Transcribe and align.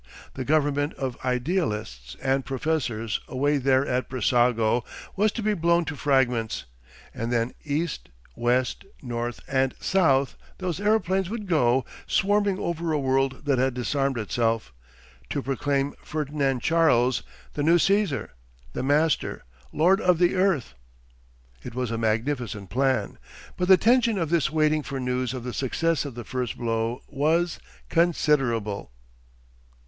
The 0.33 0.43
government 0.43 0.95
of 0.95 1.15
idealists 1.23 2.15
and 2.23 2.43
professors 2.43 3.19
away 3.27 3.59
there 3.59 3.85
at 3.85 4.09
Brissago 4.09 4.83
was 5.15 5.31
to 5.33 5.43
be 5.43 5.53
blown 5.53 5.85
to 5.85 5.95
fragments, 5.95 6.65
and 7.13 7.31
then 7.31 7.53
east, 7.65 8.09
west, 8.35 8.83
north, 9.03 9.41
and 9.47 9.75
south 9.79 10.37
those 10.57 10.79
aeroplanes 10.79 11.29
would 11.29 11.45
go 11.45 11.85
swarming 12.07 12.57
over 12.57 12.91
a 12.91 12.97
world 12.97 13.45
that 13.45 13.59
had 13.59 13.75
disarmed 13.75 14.17
itself, 14.17 14.73
to 15.29 15.43
proclaim 15.43 15.93
Ferdinand 16.01 16.61
Charles, 16.63 17.21
the 17.53 17.61
new 17.61 17.77
Cæsar, 17.77 18.29
the 18.73 18.81
Master, 18.81 19.43
Lord 19.71 20.01
of 20.01 20.17
the 20.17 20.33
Earth. 20.33 20.73
It 21.61 21.75
was 21.75 21.91
a 21.91 21.97
magnificent 21.99 22.71
plan. 22.71 23.19
But 23.55 23.67
the 23.67 23.77
tension 23.77 24.17
of 24.17 24.31
this 24.31 24.49
waiting 24.49 24.81
for 24.81 24.99
news 24.99 25.31
of 25.35 25.43
the 25.43 25.53
success 25.53 26.05
of 26.05 26.15
the 26.15 26.23
first 26.23 26.57
blow 26.57 27.03
was—considerable. 27.07 28.91